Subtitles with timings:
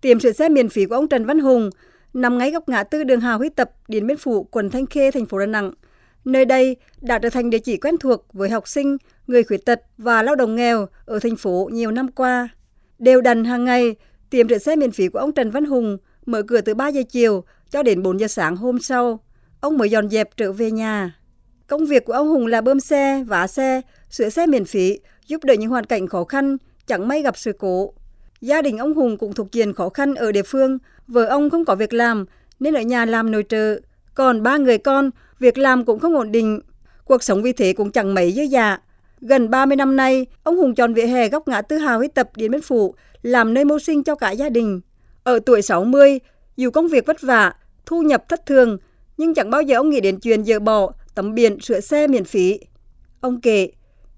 [0.00, 1.70] Tiệm sửa xe miễn phí của ông Trần Văn Hùng
[2.14, 5.10] nằm ngay góc ngã tư đường Hà Huy Tập, Điện Biên Phủ, quận Thanh Khê,
[5.10, 5.72] thành phố Đà Nẵng.
[6.24, 9.80] Nơi đây đã trở thành địa chỉ quen thuộc với học sinh, người khuyết tật
[9.98, 12.48] và lao động nghèo ở thành phố nhiều năm qua.
[12.98, 13.94] Đều đặn hàng ngày,
[14.30, 17.02] tiệm rửa xe miễn phí của ông Trần Văn Hùng mở cửa từ 3 giờ
[17.10, 19.20] chiều cho đến 4 giờ sáng hôm sau.
[19.60, 21.18] Ông mới dọn dẹp trở về nhà.
[21.66, 23.80] Công việc của ông Hùng là bơm xe, vá xe,
[24.10, 26.56] sửa xe miễn phí, giúp đỡ những hoàn cảnh khó khăn,
[26.86, 27.92] chẳng may gặp sự cố.
[28.40, 31.64] Gia đình ông Hùng cũng thuộc diện khó khăn ở địa phương, vợ ông không
[31.64, 32.24] có việc làm
[32.60, 33.80] nên ở nhà làm nội trợ.
[34.14, 36.60] Còn ba người con, việc làm cũng không ổn định.
[37.04, 38.78] Cuộc sống vì thế cũng chẳng mấy dư dạ.
[39.20, 42.30] Gần 30 năm nay, ông Hùng chọn vỉa hè góc ngã tư Hào Huy Tập
[42.36, 44.80] Điện Biên Phủ làm nơi mưu sinh cho cả gia đình.
[45.24, 46.20] Ở tuổi 60,
[46.56, 47.52] dù công việc vất vả,
[47.86, 48.78] thu nhập thất thường,
[49.16, 52.24] nhưng chẳng bao giờ ông nghĩ đến chuyện dỡ bỏ tắm biển sửa xe miễn
[52.24, 52.60] phí.
[53.20, 53.70] Ông kể,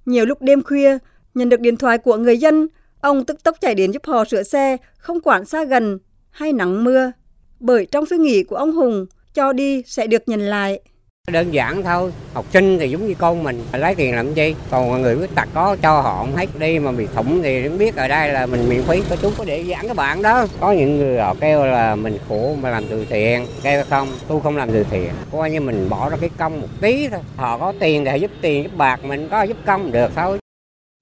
[0.07, 0.99] nhiều lúc đêm khuya,
[1.35, 2.69] nhận được điện thoại của người dân,
[3.01, 5.99] ông tức tốc chạy đến giúp họ sửa xe, không quản xa gần
[6.31, 7.13] hay nắng mưa.
[7.61, 10.81] Bởi trong suy nghĩ của ông Hùng, cho đi sẽ được nhận lại.
[11.33, 14.55] Đơn giản thôi, học sinh thì giống như con mình, lấy tiền làm gì?
[14.71, 17.79] Còn người khuyết tật có cho họ không hết đi mà bị thủng thì cũng
[17.79, 19.03] biết ở đây là mình miễn phí.
[19.11, 20.47] Có chú có để giảng các bạn đó.
[20.61, 24.41] Có những người họ kêu là mình khổ mà làm từ thiện, kêu không, tôi
[24.41, 25.11] không làm từ thiện.
[25.33, 27.21] Coi như mình bỏ ra cái công một tí thôi.
[27.37, 30.39] Họ có tiền thì giúp tiền, giúp bạc, mình có giúp công được thôi.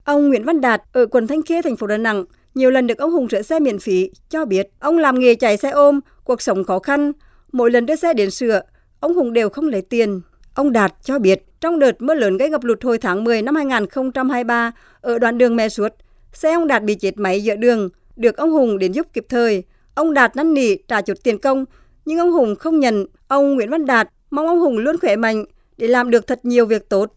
[0.09, 2.97] Ông Nguyễn Văn Đạt ở quận Thanh Khê, thành phố Đà Nẵng nhiều lần được
[2.97, 6.41] ông Hùng sửa xe miễn phí, cho biết ông làm nghề chạy xe ôm, cuộc
[6.41, 7.11] sống khó khăn.
[7.51, 8.61] Mỗi lần đưa xe đến sửa,
[8.99, 10.21] ông Hùng đều không lấy tiền.
[10.55, 13.55] Ông Đạt cho biết trong đợt mưa lớn gây ngập lụt hồi tháng 10 năm
[13.55, 15.93] 2023 ở đoạn đường Mẹ Suốt,
[16.33, 19.63] xe ông Đạt bị chết máy giữa đường, được ông Hùng đến giúp kịp thời.
[19.95, 21.65] Ông Đạt năn nỉ trả chút tiền công,
[22.05, 23.05] nhưng ông Hùng không nhận.
[23.27, 25.45] Ông Nguyễn Văn Đạt mong ông Hùng luôn khỏe mạnh
[25.77, 27.13] để làm được thật nhiều việc tốt.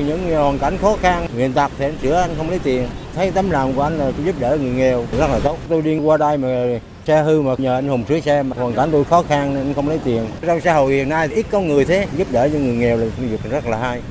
[0.00, 2.88] Những hoàn cảnh khó khăn, người tật thì anh chữa anh không lấy tiền.
[3.14, 5.58] Thấy tấm lòng của anh là giúp đỡ người nghèo rất là tốt.
[5.68, 8.74] Tôi đi qua đây mà xe hư mà nhờ anh Hùng sửa xe mà hoàn
[8.74, 10.26] cảnh tôi khó khăn nên không lấy tiền.
[10.46, 13.06] Trong xã hội hiện nay ít có người thế giúp đỡ cho người nghèo là
[13.18, 14.02] việc rất là hay.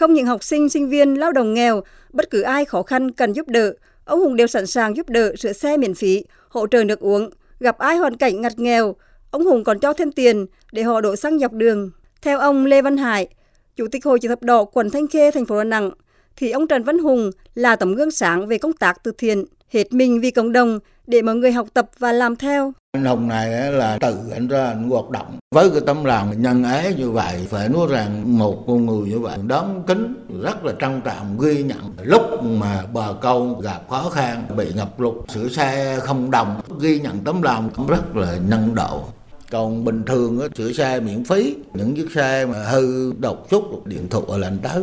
[0.00, 1.82] Không những học sinh, sinh viên, lao động nghèo,
[2.12, 3.72] bất cứ ai khó khăn cần giúp đỡ,
[4.04, 7.30] ông Hùng đều sẵn sàng giúp đỡ sửa xe miễn phí, hỗ trợ nước uống.
[7.60, 8.94] Gặp ai hoàn cảnh ngặt nghèo,
[9.30, 11.90] ông Hùng còn cho thêm tiền để họ đổ xăng dọc đường.
[12.22, 13.28] Theo ông Lê Văn Hải,
[13.76, 15.90] Chủ tịch Hội chữ thập đỏ quận Thanh Khê, thành phố Đà Nẵng,
[16.36, 19.92] thì ông Trần Văn Hùng là tấm gương sáng về công tác từ thiện, hết
[19.92, 22.72] mình vì cộng đồng để mọi người học tập và làm theo.
[22.92, 26.64] Anh Hùng này là từ anh ra anh hoạt động với cái tấm lòng nhân
[26.64, 30.72] ái như vậy phải nói rằng một con người như vậy đón kính rất là
[30.80, 35.48] trân trọng ghi nhận lúc mà bà câu gặp khó khăn bị ngập lụt sửa
[35.48, 39.12] xe không đồng ghi nhận tấm lòng cũng rất là nhân đạo
[39.52, 43.86] còn bình thường á, sửa xe miễn phí những chiếc xe mà hư độc chút
[43.86, 44.82] điện thoại là anh tới.